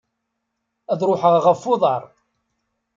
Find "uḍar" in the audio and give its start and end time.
1.73-2.03